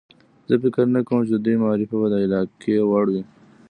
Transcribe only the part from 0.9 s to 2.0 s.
نه کوم چې د دوی معرفي